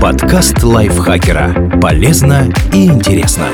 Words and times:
Подкаст 0.00 0.62
лайфхакера. 0.62 1.80
Полезно 1.80 2.52
и 2.72 2.86
интересно. 2.86 3.48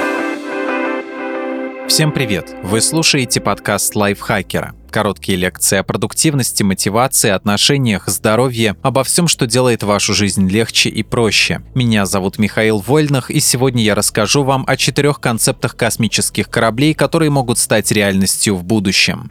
Всем 1.89 2.13
привет! 2.13 2.55
Вы 2.63 2.83
слушаете 2.83 3.41
подкаст 3.41 3.97
лайфхакера. 3.97 4.75
Короткие 4.91 5.39
лекции 5.39 5.79
о 5.79 5.83
продуктивности, 5.85 6.63
мотивации, 6.63 7.31
отношениях, 7.31 8.09
здоровье, 8.09 8.77
обо 8.83 9.05
всем, 9.05 9.27
что 9.27 9.47
делает 9.47 9.83
вашу 9.83 10.13
жизнь 10.13 10.49
легче 10.51 10.91
и 10.91 11.03
проще. 11.03 11.63
Меня 11.75 12.05
зовут 12.05 12.39
Михаил 12.39 12.79
Вольных, 12.79 13.31
и 13.31 13.41
сегодня 13.41 13.83
я 13.83 13.95
расскажу 13.95 14.43
вам 14.43 14.65
о 14.67 14.77
четырех 14.77 15.21
концептах 15.21 15.77
космических 15.77 16.51
кораблей, 16.51 16.93
которые 16.93 17.31
могут 17.31 17.59
стать 17.59 17.91
реальностью 17.91 18.55
в 18.55 18.65
будущем. 18.65 19.29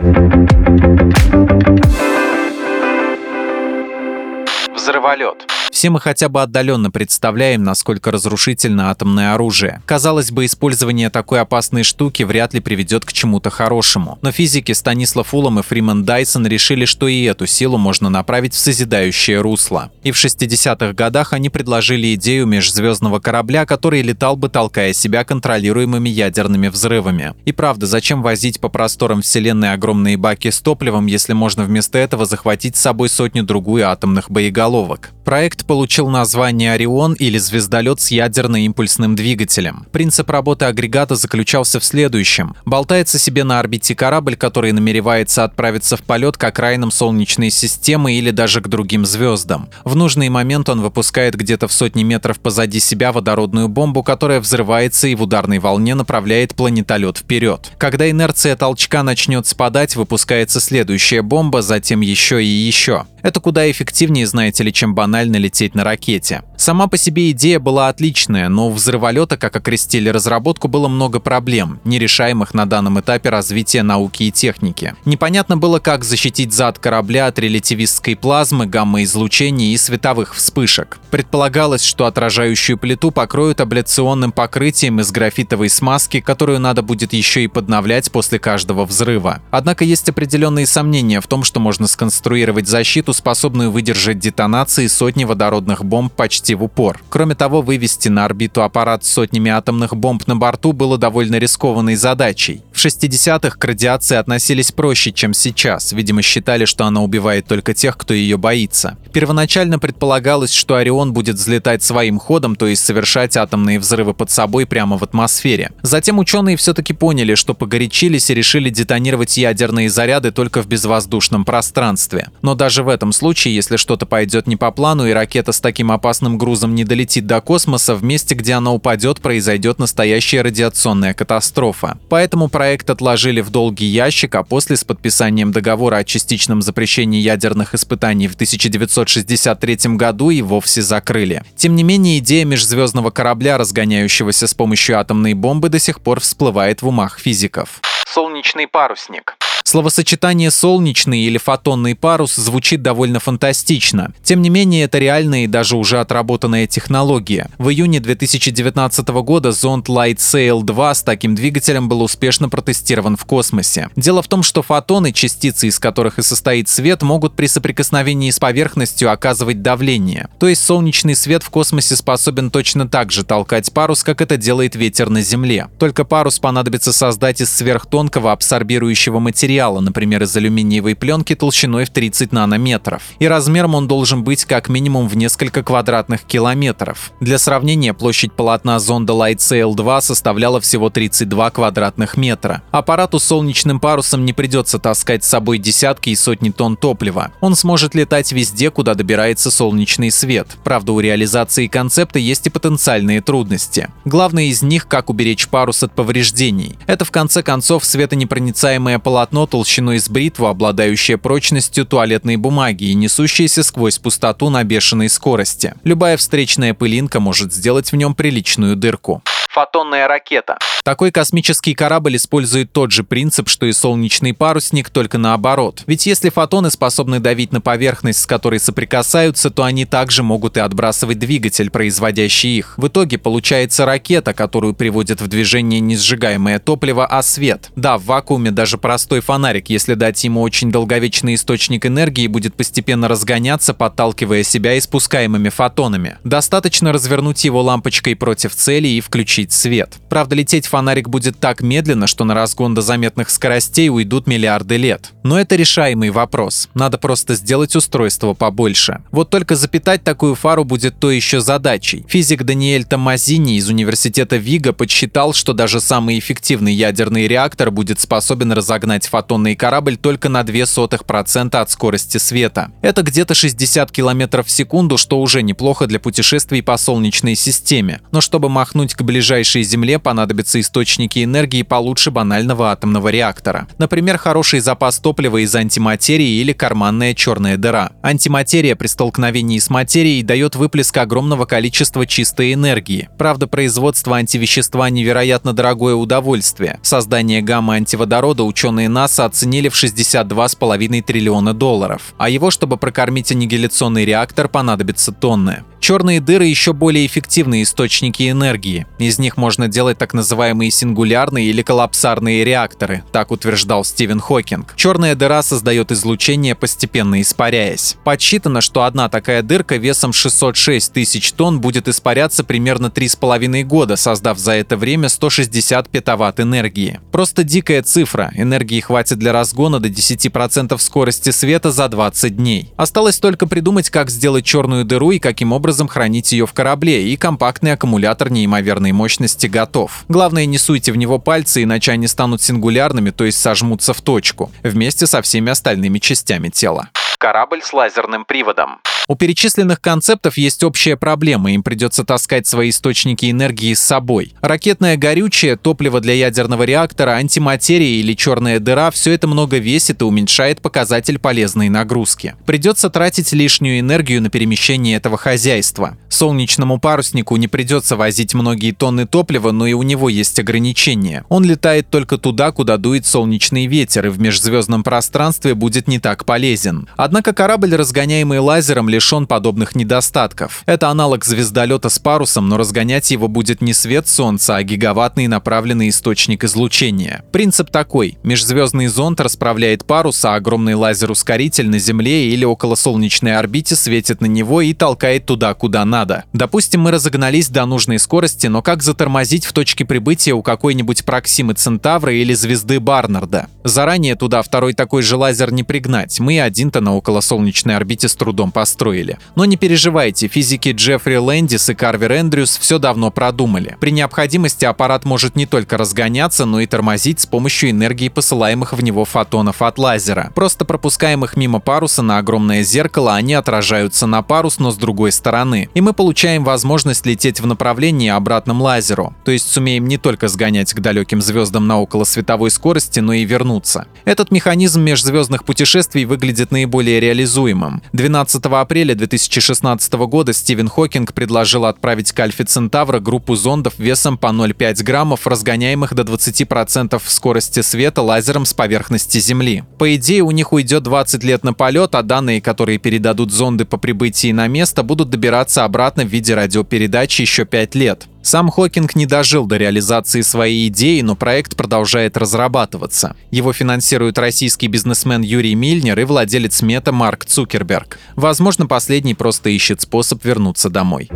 Взрыволет. 4.74 5.46
Все 5.76 5.90
мы 5.90 6.00
хотя 6.00 6.30
бы 6.30 6.42
отдаленно 6.42 6.90
представляем, 6.90 7.66
насколько 7.66 8.10
разрушительно 8.10 8.92
атомное 8.92 9.34
оружие. 9.34 9.82
Казалось 9.86 10.32
бы, 10.32 10.46
использование 10.46 11.10
такой 11.10 11.42
опасной 11.42 11.84
штуки 11.84 12.24
вряд 12.24 12.54
ли 12.54 12.62
приведет 12.62 13.04
к 13.04 13.12
чему-то 13.12 13.50
хорошему. 13.50 14.18
Но 14.22 14.32
физики 14.32 14.72
Станислав 14.72 15.34
Улом 15.34 15.60
и 15.60 15.64
Фриман 15.64 16.06
Дайсон 16.06 16.48
решили, 16.48 16.86
что 16.86 17.10
и 17.10 17.24
эту 17.24 17.46
силу 17.46 17.78
можно 17.78 18.08
направить 18.10 18.54
в 18.54 18.58
созидающее 18.58 19.42
русло. 19.42 19.92
И 20.02 20.12
в 20.12 20.16
60-х 20.16 20.94
годах 20.94 21.34
они 21.34 21.50
предложили 21.50 22.16
идею 22.16 22.46
межзвездного 22.46 23.20
корабля, 23.20 23.66
который 23.66 24.02
летал 24.02 24.38
бы, 24.38 24.48
толкая 24.48 24.94
себя 24.94 25.26
контролируемыми 25.26 26.08
ядерными 26.08 26.70
взрывами. 26.70 27.34
И 27.44 27.52
правда, 27.52 27.86
зачем 27.86 28.22
возить 28.22 28.62
по 28.62 28.70
просторам 28.70 29.22
Вселенной 29.22 29.74
огромные 29.74 30.16
баки 30.16 30.52
с 30.52 30.62
топливом, 30.62 31.08
если 31.08 31.34
можно 31.34 31.66
вместо 31.66 31.98
этого 31.98 32.26
захватить 32.26 32.78
с 32.78 32.82
собой 32.82 33.10
сотню-другую 33.10 33.90
атомных 33.90 34.32
боеголовок? 34.32 35.10
Проект 35.26 35.65
получил 35.66 36.10
название 36.10 36.74
«Орион» 36.74 37.14
или 37.14 37.38
«Звездолет 37.38 38.00
с 38.00 38.12
ядерно-импульсным 38.12 39.16
двигателем». 39.16 39.86
Принцип 39.92 40.30
работы 40.30 40.66
агрегата 40.66 41.16
заключался 41.16 41.80
в 41.80 41.86
следующем. 41.86 42.56
Болтается 42.66 43.20
себе 43.20 43.44
на 43.44 43.60
орбите 43.60 43.96
корабль, 43.96 44.36
который 44.36 44.72
намеревается 44.72 45.44
отправиться 45.44 45.98
в 45.98 46.04
полет 46.04 46.38
к 46.38 46.44
окраинам 46.44 46.92
Солнечной 46.92 47.50
системы 47.50 48.14
или 48.14 48.32
даже 48.32 48.62
к 48.62 48.68
другим 48.68 49.06
звездам. 49.06 49.70
В 49.84 49.96
нужный 49.96 50.30
момент 50.30 50.70
он 50.70 50.82
выпускает 50.82 51.36
где-то 51.36 51.68
в 51.68 51.74
сотни 51.74 52.04
метров 52.04 52.40
позади 52.40 52.80
себя 52.80 53.12
водородную 53.12 53.68
бомбу, 53.68 54.04
которая 54.04 54.40
взрывается 54.40 55.08
и 55.08 55.16
в 55.16 55.24
ударной 55.24 55.60
волне 55.60 55.96
направляет 55.96 56.56
планетолет 56.56 57.18
вперед. 57.18 57.72
Когда 57.78 58.10
инерция 58.10 58.56
толчка 58.56 59.04
начнет 59.04 59.48
спадать, 59.48 59.96
выпускается 59.96 60.60
следующая 60.60 61.22
бомба, 61.22 61.62
затем 61.62 62.02
еще 62.02 62.44
и 62.44 62.48
еще. 62.48 63.06
Это 63.26 63.40
куда 63.40 63.70
эффективнее, 63.72 64.28
знаете 64.28 64.64
ли, 64.64 64.72
чем 64.72 64.94
банально 64.94 65.38
лететь 65.46 65.76
на 65.76 65.84
ракете. 65.84 66.42
Сама 66.58 66.88
по 66.88 66.98
себе 66.98 67.30
идея 67.32 67.60
была 67.60 67.90
отличная, 67.90 68.50
но 68.50 68.68
у 68.68 68.72
взрыволета, 68.72 69.38
как 69.38 69.56
окрестили 69.56 70.10
разработку, 70.10 70.68
было 70.68 70.88
много 70.88 71.20
проблем, 71.20 71.80
нерешаемых 71.84 72.54
на 72.54 72.66
данном 72.66 73.00
этапе 73.00 73.30
развития 73.30 73.84
науки 73.84 74.24
и 74.24 74.32
техники. 74.32 74.96
Непонятно 75.06 75.58
было, 75.58 75.80
как 75.80 76.04
защитить 76.04 76.54
зад 76.54 76.80
корабля 76.80 77.28
от 77.28 77.38
релятивистской 77.38 78.16
плазмы, 78.16 78.66
гамма-излучения 78.66 79.74
и 79.74 79.78
световых 79.78 80.34
вспышек. 80.34 80.98
Предполагалось, 81.12 81.84
что 81.84 82.06
отражающую 82.06 82.78
плиту 82.78 83.12
покроют 83.12 83.62
абляционным 83.62 84.32
покрытием 84.32 85.00
из 85.00 85.12
графитовой 85.12 85.70
смазки, 85.70 86.22
которую 86.22 86.60
надо 86.60 86.82
будет 86.82 87.14
еще 87.14 87.44
и 87.44 87.48
подновлять 87.48 88.12
после 88.12 88.40
каждого 88.40 88.86
взрыва. 88.86 89.42
Однако 89.52 89.84
есть 89.84 90.10
определенные 90.10 90.66
сомнения 90.66 91.22
в 91.22 91.28
том, 91.28 91.44
что 91.44 91.60
можно 91.60 91.86
сконструировать 91.86 92.68
защиту, 92.68 93.14
способную 93.14 93.72
выдержать 93.72 94.20
детонации 94.20 94.88
сотни 94.88 95.26
водородных 95.36 95.84
бомб 95.84 96.14
почти 96.14 96.56
в 96.56 96.64
упор. 96.64 97.02
Кроме 97.10 97.36
того, 97.36 97.62
вывести 97.62 98.08
на 98.08 98.24
орбиту 98.26 98.64
аппарат 98.64 99.04
с 99.04 99.12
сотнями 99.12 99.52
атомных 99.52 99.96
бомб 99.96 100.26
на 100.28 100.38
борту 100.38 100.72
было 100.72 100.98
довольно 100.98 101.36
рискованной 101.36 101.96
задачей. 101.96 102.62
В 102.72 102.84
60-х 102.84 103.58
к 103.58 103.66
радиации 103.66 104.16
относились 104.16 104.72
проще, 104.72 105.12
чем 105.12 105.34
сейчас. 105.34 105.92
Видимо, 105.92 106.22
считали, 106.22 106.66
что 106.66 106.86
она 106.86 107.02
убивает 107.02 107.48
только 107.48 107.74
тех, 107.74 107.98
кто 107.98 108.14
ее 108.14 108.38
боится. 108.38 108.98
Первоначально 109.12 109.78
предполагалось, 109.78 110.54
что 110.54 110.76
Орион 110.76 111.14
будет 111.14 111.36
взлетать 111.36 111.84
своим 111.84 112.18
ходом, 112.18 112.56
то 112.56 112.66
есть 112.68 112.84
совершать 112.84 113.36
атомные 113.36 113.80
взрывы 113.80 114.14
под 114.14 114.32
собой 114.32 114.66
прямо 114.66 114.98
в 114.98 115.04
атмосфере. 115.04 115.72
Затем 115.82 116.20
ученые 116.20 116.56
все-таки 116.56 116.94
поняли, 116.94 117.36
что 117.36 117.54
погорячились 117.54 118.30
и 118.30 118.34
решили 118.34 118.70
детонировать 118.70 119.38
ядерные 119.38 119.90
заряды 119.90 120.32
только 120.32 120.62
в 120.62 120.68
безвоздушном 120.68 121.44
пространстве. 121.44 122.30
Но 122.42 122.56
даже 122.56 122.84
в 122.84 122.90
этом 122.90 123.12
случае, 123.12 123.56
если 123.56 123.76
что-то 123.76 124.06
пойдет 124.06 124.48
не 124.48 124.56
по 124.56 124.72
плану 124.72 125.06
и 125.06 125.12
ракета 125.12 125.25
с 125.34 125.62
таким 125.62 125.92
опасным 125.92 126.38
грузом 126.38 126.76
не 126.76 126.84
долетит 126.84 127.26
до 127.28 127.42
космоса, 127.42 127.96
в 127.96 128.04
месте, 128.04 128.36
где 128.36 128.54
она 128.54 128.72
упадет, 128.72 129.22
произойдет 129.22 129.80
настоящая 129.80 130.42
радиационная 130.42 131.14
катастрофа. 131.14 131.98
Поэтому 132.10 132.48
проект 132.48 132.90
отложили 132.90 133.42
в 133.42 133.50
долгий 133.50 133.86
ящик, 133.86 134.36
а 134.36 134.44
после 134.44 134.78
с 134.78 134.84
подписанием 134.84 135.52
договора 135.52 135.98
о 135.98 136.04
частичном 136.04 136.62
запрещении 136.62 137.20
ядерных 137.20 137.74
испытаний 137.74 138.28
в 138.28 138.36
1963 138.36 139.96
году 139.96 140.30
и 140.30 140.42
вовсе 140.42 140.82
закрыли. 140.82 141.44
Тем 141.56 141.76
не 141.76 141.84
менее, 141.84 142.20
идея 142.20 142.46
межзвездного 142.46 143.10
корабля, 143.12 143.58
разгоняющегося 143.58 144.48
с 144.48 144.54
помощью 144.54 145.00
атомной 145.00 145.34
бомбы, 145.34 145.70
до 145.70 145.80
сих 145.80 146.02
пор 146.02 146.20
всплывает 146.20 146.82
в 146.82 146.88
умах 146.88 147.20
физиков. 147.20 147.82
Солнечный 148.08 148.68
парусник. 148.68 149.38
Словосочетание 149.76 150.52
«солнечный» 150.52 151.20
или 151.24 151.38
«фотонный 151.38 151.96
парус» 151.96 152.36
звучит 152.36 152.82
довольно 152.82 153.20
фантастично. 153.20 154.14
Тем 154.24 154.42
не 154.42 154.50
менее, 154.50 154.86
это 154.86 155.00
реальная 155.00 155.44
и 155.44 155.48
даже 155.48 155.76
уже 155.76 156.00
отработанная 156.00 156.66
технология. 156.66 157.50
В 157.58 157.68
июне 157.68 158.00
2019 158.00 159.06
года 159.10 159.52
зонд 159.52 159.90
Light 159.90 160.20
Sail 160.20 160.64
2 160.64 160.96
с 160.96 161.04
таким 161.04 161.36
двигателем 161.36 161.90
был 161.90 162.04
успешно 162.04 162.48
протестирован 162.48 163.18
в 163.18 163.26
космосе. 163.26 163.90
Дело 163.98 164.22
в 164.22 164.30
том, 164.30 164.44
что 164.44 164.62
фотоны, 164.62 165.12
частицы 165.12 165.68
из 165.68 165.78
которых 165.78 166.20
и 166.20 166.24
состоит 166.24 166.70
свет, 166.70 167.02
могут 167.02 167.36
при 167.36 167.48
соприкосновении 167.48 168.32
с 168.32 168.40
поверхностью 168.40 169.12
оказывать 169.12 169.62
давление. 169.62 170.30
То 170.40 170.48
есть 170.48 170.64
солнечный 170.64 171.18
свет 171.18 171.44
в 171.44 171.50
космосе 171.50 171.98
способен 171.98 172.50
точно 172.50 172.88
так 172.88 173.12
же 173.12 173.26
толкать 173.26 173.74
парус, 173.74 174.06
как 174.06 174.22
это 174.22 174.38
делает 174.38 174.78
ветер 174.78 175.10
на 175.10 175.20
Земле. 175.22 175.68
Только 175.80 176.06
парус 176.06 176.40
понадобится 176.40 176.94
создать 176.94 177.42
из 177.42 177.54
сверхтонкого 177.54 178.32
абсорбирующего 178.32 179.20
материала, 179.20 179.65
материала, 179.66 179.80
например, 179.80 180.24
из 180.24 180.36
алюминиевой 180.36 180.96
пленки 180.96 181.36
толщиной 181.36 181.86
в 181.86 181.90
30 181.90 182.32
нанометров. 182.32 183.02
И 183.20 183.28
размером 183.28 183.76
он 183.76 183.88
должен 183.88 184.24
быть 184.24 184.46
как 184.46 184.70
минимум 184.70 185.08
в 185.08 185.18
несколько 185.18 185.64
квадратных 185.64 186.24
километров. 186.24 187.12
Для 187.20 187.38
сравнения, 187.38 187.94
площадь 187.94 188.34
полотна 188.34 188.80
зонда 188.80 189.14
LightSail 189.14 189.74
2 189.76 190.02
составляла 190.02 190.60
всего 190.60 190.90
32 190.90 191.50
квадратных 191.52 192.18
метра. 192.18 192.62
Аппарату 192.72 193.20
с 193.20 193.24
солнечным 193.24 193.80
парусом 193.80 194.26
не 194.26 194.34
придется 194.34 194.78
таскать 194.80 195.24
с 195.24 195.30
собой 195.30 195.58
десятки 195.58 196.10
и 196.10 196.16
сотни 196.16 196.52
тонн 196.52 196.78
топлива. 196.78 197.32
Он 197.42 197.56
сможет 197.56 197.96
летать 197.96 198.32
везде, 198.32 198.70
куда 198.70 198.94
добирается 198.94 199.52
солнечный 199.52 200.12
свет. 200.12 200.48
Правда, 200.64 200.92
у 200.92 201.00
реализации 201.00 201.68
концепта 201.68 202.20
есть 202.20 202.48
и 202.48 202.50
потенциальные 202.50 203.22
трудности. 203.22 203.90
Главное 204.06 204.46
из 204.46 204.62
них, 204.62 204.88
как 204.88 205.10
уберечь 205.10 205.48
парус 205.48 205.84
от 205.84 205.94
повреждений. 205.94 206.78
Это 206.88 207.06
в 207.06 207.12
конце 207.12 207.42
концов 207.42 207.84
светонепроницаемое 207.86 209.00
полотно 209.00 209.45
толщиной 209.48 210.00
с 210.00 210.10
бритву, 210.10 210.48
обладающее 210.48 211.18
прочностью 211.18 211.86
туалетной 211.86 212.38
бумаги 212.38 212.86
и 212.86 212.94
несущееся 212.94 213.64
сквозь 213.64 214.00
пустоту 214.00 214.50
на 214.50 214.64
бешеной 214.64 215.10
скорости. 215.10 215.74
Любая 215.84 216.18
встречная 216.18 216.74
пылинка 216.74 217.20
может 217.20 217.54
сделать 217.54 217.92
в 217.92 217.96
нем 217.96 218.16
приличную 218.16 218.76
дырку 218.76 219.22
фотонная 219.56 220.10
ракета. 220.10 220.58
Такой 220.84 221.12
космический 221.12 221.74
корабль 221.74 222.18
использует 222.18 222.74
тот 222.74 222.92
же 222.92 223.06
принцип, 223.06 223.48
что 223.48 223.66
и 223.66 223.72
солнечный 223.72 224.34
парусник, 224.34 224.90
только 224.90 225.18
наоборот. 225.18 225.84
Ведь 225.88 226.06
если 226.06 226.30
фотоны 226.30 226.70
способны 226.70 227.22
давить 227.22 227.54
на 227.54 227.62
поверхность, 227.62 228.20
с 228.20 228.26
которой 228.26 228.60
соприкасаются, 228.60 229.50
то 229.50 229.64
они 229.64 229.86
также 229.86 230.24
могут 230.24 230.58
и 230.58 230.60
отбрасывать 230.60 231.18
двигатель, 231.18 231.72
производящий 231.72 232.58
их. 232.58 232.74
В 232.78 232.88
итоге 232.88 233.18
получается 233.18 233.86
ракета, 233.86 234.34
которую 234.34 234.74
приводит 234.74 235.22
в 235.22 235.28
движение 235.28 235.80
не 235.80 235.96
сжигаемое 235.96 236.60
топливо, 236.60 237.06
а 237.06 237.24
свет. 237.24 237.72
Да, 237.78 237.98
в 237.98 238.04
вакууме 238.06 238.52
даже 238.52 238.78
простой 238.78 239.22
фонарик, 239.22 239.70
если 239.70 239.94
дать 239.94 240.22
ему 240.26 240.42
очень 240.42 240.70
долговечный 240.70 241.36
источник 241.36 241.86
энергии, 241.86 242.28
будет 242.28 242.56
постепенно 242.56 243.08
разгоняться, 243.08 243.74
подталкивая 243.74 244.44
себя 244.44 244.78
испускаемыми 244.78 245.48
фотонами. 245.48 246.18
Достаточно 246.26 246.92
развернуть 246.92 247.46
его 247.46 247.62
лампочкой 247.62 248.18
против 248.18 248.54
цели 248.54 248.90
и 248.90 249.02
включить 249.02 249.45
ловить 249.46 249.52
свет. 249.52 249.96
Правда, 250.10 250.36
лететь 250.36 250.68
фонарик 250.68 251.10
будет 251.10 251.40
так 251.40 251.62
медленно, 251.62 252.08
что 252.08 252.26
на 252.26 252.34
разгон 252.34 252.74
до 252.74 252.82
заметных 252.82 253.30
скоростей 253.30 253.90
уйдут 253.90 254.28
миллиарды 254.28 254.78
лет. 254.78 255.12
Но 255.24 255.40
это 255.40 255.56
решаемый 255.56 256.10
вопрос. 256.10 256.70
Надо 256.74 256.98
просто 256.98 257.36
сделать 257.36 257.76
устройство 257.76 258.34
побольше. 258.34 259.02
Вот 259.12 259.30
только 259.30 259.56
запитать 259.56 260.04
такую 260.04 260.36
фару 260.36 260.64
будет 260.64 261.00
то 261.00 261.12
еще 261.12 261.42
задачей. 261.42 262.06
Физик 262.08 262.44
Даниэль 262.44 262.86
Томазини 262.86 263.58
из 263.58 263.70
университета 263.70 264.38
Вига 264.38 264.74
подсчитал, 264.74 265.34
что 265.34 265.54
даже 265.54 265.80
самый 265.80 266.18
эффективный 266.20 266.74
ядерный 266.74 267.28
реактор 267.28 267.72
будет 267.72 268.00
способен 268.00 268.52
разогнать 268.52 269.08
фотонный 269.08 269.56
корабль 269.56 269.98
только 269.98 270.30
на 270.30 270.42
0,02% 270.42 271.56
от 271.56 271.70
скорости 271.70 272.18
света. 272.18 272.72
Это 272.82 273.02
где-то 273.02 273.34
60 273.34 273.92
км 273.92 274.44
в 274.44 274.50
секунду, 274.50 274.98
что 274.98 275.20
уже 275.20 275.42
неплохо 275.42 275.88
для 275.88 276.00
путешествий 276.00 276.62
по 276.62 276.78
Солнечной 276.78 277.36
системе. 277.36 278.02
Но 278.12 278.22
чтобы 278.22 278.50
махнуть 278.50 278.94
к 278.96 279.02
ближайшей 279.36 279.64
Земле, 279.64 280.00
понадобятся 280.00 280.62
источники 280.62 281.22
энергии 281.22 281.62
получше 281.62 282.10
банального 282.10 282.72
атомного 282.72 283.10
реактора. 283.10 283.68
Например, 283.78 284.18
хороший 284.18 284.62
запас 284.62 285.00
топлива 285.00 285.44
из 285.44 285.54
антиматерии 285.54 286.40
или 286.40 286.54
карманная 286.54 287.14
черная 287.14 287.58
дыра. 287.58 287.92
Антиматерия 288.02 288.78
при 288.78 288.88
столкновении 288.88 289.60
с 289.60 289.70
материей 289.70 290.24
дает 290.24 290.56
выплеск 290.56 290.96
огромного 290.96 291.44
количества 291.44 292.06
чистой 292.06 292.54
энергии. 292.54 293.10
Правда, 293.18 293.46
производство 293.48 294.16
антивещества 294.16 294.90
невероятно 294.90 295.52
дорогое 295.52 295.96
удовольствие. 295.96 296.80
Создание 296.82 297.42
гамма-антиводорода 297.42 298.44
ученые 298.44 298.88
НАСА 298.88 299.26
оценили 299.26 299.68
в 299.68 299.74
62,5 299.74 301.02
триллиона 301.02 301.54
долларов. 301.54 302.14
А 302.18 302.30
его, 302.30 302.52
чтобы 302.52 302.78
прокормить 302.78 303.34
аннигиляционный 303.34 304.06
реактор, 304.06 304.48
понадобится 304.48 305.12
тонны. 305.12 305.64
Черные 305.86 306.20
дыры 306.20 306.48
еще 306.48 306.74
более 306.74 307.06
эффективные 307.06 307.62
источники 307.62 308.28
энергии. 308.28 308.88
Из 308.98 309.20
них 309.20 309.38
можно 309.38 309.68
делать 309.68 310.00
так 310.00 310.16
называемые 310.16 310.72
сингулярные 310.72 311.46
или 311.46 311.62
коллапсарные 311.62 312.44
реакторы, 312.44 313.04
так 313.12 313.30
утверждал 313.30 313.86
Стивен 313.86 314.20
Хокинг. 314.20 314.74
Черная 314.76 315.14
дыра 315.14 315.44
создает 315.44 315.92
излучение, 315.92 316.56
постепенно 316.56 317.22
испаряясь. 317.22 317.98
Подсчитано, 318.04 318.62
что 318.62 318.82
одна 318.82 319.10
такая 319.10 319.44
дырка 319.44 319.76
весом 319.76 320.12
606 320.12 320.92
тысяч 320.92 321.32
тонн 321.34 321.62
будет 321.62 321.88
испаряться 321.88 322.44
примерно 322.44 322.88
3,5 322.88 323.62
года, 323.62 323.96
создав 323.96 324.40
за 324.40 324.54
это 324.54 324.78
время 324.78 325.08
160 325.08 325.88
петаватт 325.90 326.40
энергии. 326.40 327.00
Просто 327.12 327.44
дикая 327.44 327.84
цифра. 327.84 328.32
Энергии 328.34 328.80
хватит 328.80 329.20
для 329.20 329.34
разгона 329.34 329.80
до 329.80 329.90
10% 329.90 330.76
скорости 330.80 331.30
света 331.30 331.70
за 331.70 331.88
20 331.90 332.36
дней. 332.36 332.74
Осталось 332.76 333.20
только 333.20 333.46
придумать, 333.46 333.92
как 333.92 334.10
сделать 334.10 334.46
черную 334.46 334.84
дыру 334.84 335.12
и 335.12 335.20
каким 335.20 335.52
образом 335.52 335.75
образом 335.76 335.88
хранить 335.90 336.32
ее 336.32 336.48
в 336.48 336.54
корабле, 336.54 337.12
и 337.12 337.18
компактный 337.18 337.74
аккумулятор 337.74 338.32
неимоверной 338.32 338.94
мощности 338.94 339.48
готов. 339.48 340.06
Главное, 340.08 340.46
не 340.46 340.58
суйте 340.58 340.94
в 340.94 340.96
него 340.96 341.20
пальцы, 341.20 341.64
иначе 341.64 341.92
они 341.92 342.08
станут 342.08 342.42
сингулярными, 342.42 343.10
то 343.10 343.26
есть 343.26 343.42
сожмутся 343.42 343.94
в 343.94 344.00
точку, 344.00 344.52
вместе 344.64 345.06
со 345.06 345.22
всеми 345.22 345.52
остальными 345.52 346.00
частями 346.00 346.48
тела. 346.48 346.90
Корабль 347.26 347.64
с 347.64 347.74
лазерным 347.74 348.24
приводом. 348.24 348.82
У 349.08 349.16
перечисленных 349.16 349.82
концептов 349.82 350.38
есть 350.38 350.64
общая 350.64 350.96
проблема, 350.96 351.52
им 351.52 351.62
придется 351.62 352.04
таскать 352.04 352.48
свои 352.48 352.70
источники 352.70 353.30
энергии 353.30 353.74
с 353.74 353.80
собой. 353.80 354.34
Ракетное 354.42 354.98
горючее, 354.98 355.58
топливо 355.58 356.02
для 356.02 356.14
ядерного 356.14 356.64
реактора, 356.64 357.12
антиматерия 357.12 358.00
или 358.00 358.14
черная 358.14 358.60
дыра– 358.60 358.90
все 358.92 359.12
это 359.12 359.28
много 359.28 359.58
весит 359.58 360.02
и 360.02 360.06
уменьшает 360.06 360.62
показатель 360.62 361.20
полезной 361.20 361.70
нагрузки. 361.70 362.36
Придется 362.48 362.90
тратить 362.90 363.32
лишнюю 363.32 363.80
энергию 363.80 364.24
на 364.24 364.30
перемещение 364.30 364.98
этого 364.98 365.18
хозяйства. 365.18 365.98
Солнечному 366.10 366.80
паруснику 366.80 367.36
не 367.36 367.48
придется 367.48 367.96
возить 367.96 368.34
многие 368.34 368.72
тонны 368.72 369.06
топлива, 369.06 369.52
но 369.52 369.68
и 369.68 369.74
у 369.74 369.84
него 369.84 370.10
есть 370.10 370.40
ограничения. 370.40 371.26
Он 371.30 371.44
летает 371.44 371.90
только 371.90 372.18
туда, 372.18 372.52
куда 372.52 372.78
дует 372.78 373.06
солнечный 373.06 373.68
ветер, 373.68 374.08
и 374.08 374.10
в 374.10 374.20
межзвездном 374.20 374.84
пространстве 374.84 375.54
будет 375.54 375.88
не 375.88 376.00
так 376.00 376.26
полезен. 376.26 376.88
Однако 376.96 377.15
корабль, 377.22 377.76
разгоняемый 377.76 378.40
лазером, 378.40 378.90
лишен 378.90 379.28
подобных 379.28 379.76
недостатков. 379.76 380.64
Это 380.66 380.90
аналог 380.90 381.26
звездолета 381.26 381.90
с 381.90 382.00
парусом, 382.00 382.50
но 382.50 382.58
разгонять 382.58 383.12
его 383.12 383.28
будет 383.28 383.62
не 383.62 383.74
свет 383.74 384.08
Солнца, 384.08 384.56
а 384.56 384.64
гигаваттный 384.64 385.28
направленный 385.28 385.90
источник 385.90 386.44
излучения. 386.44 387.24
Принцип 387.32 387.70
такой. 387.70 388.18
Межзвездный 388.24 388.88
зонд 388.88 389.20
расправляет 389.20 389.86
парус, 389.86 390.24
а 390.26 390.36
огромный 390.36 390.74
лазер-ускоритель 390.74 391.70
на 391.70 391.80
Земле 391.80 392.30
или 392.30 392.46
около 392.46 392.76
солнечной 392.76 393.36
орбите 393.36 393.76
светит 393.76 394.22
на 394.22 394.26
него 394.26 394.62
и 394.62 394.74
толкает 394.74 395.26
туда, 395.26 395.54
куда 395.54 395.86
надо. 395.86 396.24
Допустим, 396.34 396.82
мы 396.82 396.92
разогнались 396.92 397.50
до 397.50 397.66
нужной 397.66 398.00
скорости, 398.00 398.48
но 398.48 398.62
как 398.62 398.84
затормозить 398.84 399.46
в 399.46 399.54
точке 399.54 399.86
прибытия 399.86 400.34
у 400.34 400.42
какой-нибудь 400.42 401.06
Проксимы 401.06 401.54
Центавра 401.54 402.14
или 402.14 402.34
звезды 402.34 402.80
Барнарда? 402.80 403.48
Заранее 403.64 404.16
туда 404.16 404.42
второй 404.42 404.74
такой 404.74 405.02
же 405.02 405.16
лазер 405.18 405.52
не 405.52 405.64
пригнать, 405.64 406.20
мы 406.20 406.40
один-то 406.40 406.82
на 406.82 406.95
околосолнечной 406.96 407.76
орбите 407.76 408.08
с 408.08 408.16
трудом 408.16 408.52
построили. 408.52 409.18
Но 409.36 409.46
не 409.46 409.58
переживайте, 409.58 410.28
физики 410.28 410.70
Джеффри 410.70 411.18
Лэндис 411.18 411.70
и 411.70 411.76
Карвер 411.76 412.14
Эндрюс 412.14 412.58
все 412.58 412.80
давно 412.80 413.12
продумали. 413.12 413.78
При 413.80 413.92
необходимости 413.92 414.66
аппарат 414.66 415.06
может 415.06 415.36
не 415.36 415.46
только 415.46 415.78
разгоняться, 415.78 416.46
но 416.46 416.60
и 416.60 416.66
тормозить 416.66 417.20
с 417.20 417.26
помощью 417.26 417.72
энергии 417.72 418.10
посылаемых 418.10 418.74
в 418.74 418.84
него 418.84 419.06
фотонов 419.06 419.62
от 419.62 419.78
лазера. 419.78 420.32
Просто 420.36 420.66
пропускаемых 420.66 421.38
мимо 421.38 421.60
паруса 421.60 422.02
на 422.02 422.18
огромное 422.18 422.64
зеркало, 422.64 423.16
они 423.16 423.34
отражаются 423.34 424.08
на 424.08 424.22
парус, 424.22 424.60
но 424.60 424.72
с 424.72 424.78
другой 424.78 425.12
стороны. 425.12 425.70
И 425.74 425.82
мы 425.82 425.94
получаем 425.94 426.44
возможность 426.44 427.06
лететь 427.06 427.40
в 427.40 427.48
направлении 427.48 428.10
обратном 428.10 428.62
лазеру. 428.62 429.14
То 429.24 429.32
есть 429.32 429.50
сумеем 429.52 429.88
не 429.88 429.98
только 429.98 430.28
сгонять 430.28 430.74
к 430.74 430.80
далеким 430.80 431.22
звездам 431.22 431.68
на 431.68 431.80
околосветовой 431.80 432.52
скорости, 432.52 433.00
но 433.00 433.14
и 433.14 433.26
вернуться. 433.26 433.88
Этот 434.06 434.32
механизм 434.32 434.82
межзвездных 434.82 435.44
путешествий 435.44 436.06
выглядит 436.06 436.52
наиболее 436.52 436.85
реализуемым. 436.92 437.82
12 437.94 438.46
апреля 438.46 438.86
апреля 438.86 438.94
2016 438.96 439.94
года 439.94 440.34
Стивен 440.34 440.68
Хокинг 440.68 441.14
предложил 441.14 441.66
отправить 441.66 442.12
к 442.12 442.20
Альфе 442.20 442.44
Центавра 442.44 443.00
группу 443.00 443.36
зондов 443.36 443.80
весом 443.80 444.18
по 444.18 444.28
0,5 444.28 444.84
граммов, 444.84 445.26
разгоняемых 445.26 445.94
до 445.94 446.04
20% 446.04 447.02
скорости 447.06 447.62
света 447.62 448.02
лазером 448.02 448.46
с 448.46 448.54
поверхности 448.54 449.20
Земли. 449.20 449.64
По 449.80 449.96
идее, 449.96 450.22
у 450.22 450.32
них 450.32 450.54
уйдет 450.54 450.84
20 450.84 451.24
лет 451.24 451.44
на 451.44 451.54
полет, 451.54 451.96
а 451.96 452.04
данные, 452.04 452.42
которые 452.42 452.78
передадут 452.78 453.32
зонды 453.32 453.66
по 453.66 453.78
прибытии 453.78 454.32
на 454.32 454.48
место, 454.48 454.84
будут 454.84 455.10
добираться 455.10 455.64
обратно 455.64 456.04
в 456.04 456.10
виде 456.10 456.36
радиопередачи 456.36 457.22
еще 457.22 457.46
5 457.46 457.76
лет. 457.76 458.08
Сам 458.26 458.50
Хокинг 458.50 458.96
не 458.96 459.06
дожил 459.06 459.46
до 459.46 459.58
реализации 459.58 460.22
своей 460.22 460.68
идеи, 460.70 461.02
но 461.02 461.16
проект 461.16 461.56
продолжает 461.56 462.18
разрабатываться. 462.18 463.16
Его 463.30 463.54
финансирует 463.54 464.18
российский 464.18 464.66
бизнесмен 464.66 465.22
Юрий 465.22 465.54
Мильнер 465.54 466.00
и 466.00 466.06
владелец 466.06 466.64
мета 466.64 466.92
Марк 466.92 467.26
Цукерберг. 467.26 468.00
Возможно, 468.16 468.66
последний 468.66 469.14
просто 469.14 469.52
ищет 469.52 469.82
способ 469.82 470.26
вернуться 470.26 470.72
домой. 470.72 471.08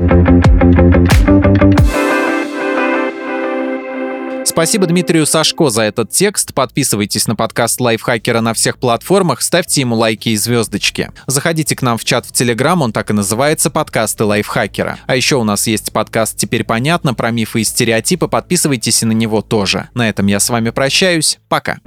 Спасибо 4.60 4.88
Дмитрию 4.88 5.26
Сашко 5.26 5.70
за 5.70 5.84
этот 5.84 6.10
текст. 6.10 6.54
Подписывайтесь 6.54 7.28
на 7.28 7.36
подкаст 7.38 7.80
Лайфхакера 7.80 8.42
на 8.42 8.54
всех 8.54 8.78
платформах, 8.78 9.42
ставьте 9.42 9.80
ему 9.80 9.96
лайки 9.96 10.28
и 10.28 10.36
звездочки. 10.36 11.12
Заходите 11.28 11.78
к 11.78 11.82
нам 11.82 11.98
в 11.98 12.04
чат 12.04 12.26
в 12.26 12.34
Телеграм, 12.34 12.82
он 12.82 12.92
так 12.92 13.10
и 13.10 13.14
называется 13.14 13.70
«Подкасты 13.70 14.26
Лайфхакера». 14.26 15.00
А 15.08 15.16
еще 15.16 15.38
у 15.38 15.46
нас 15.46 15.66
есть 15.66 15.94
подкаст 15.94 16.36
«Теперь 16.36 16.66
понятно» 16.66 17.14
про 17.14 17.32
мифы 17.32 17.62
и 17.62 17.64
стереотипы, 17.64 18.28
подписывайтесь 18.28 19.02
и 19.02 19.06
на 19.06 19.14
него 19.14 19.42
тоже. 19.42 19.88
На 19.94 20.10
этом 20.10 20.28
я 20.28 20.42
с 20.42 20.50
вами 20.50 20.72
прощаюсь. 20.72 21.40
Пока. 21.48 21.78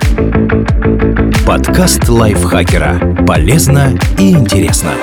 Подкаст 1.46 2.08
Лайфхакера. 2.08 3.26
Полезно 3.26 3.98
и 4.18 4.30
интересно. 4.30 4.94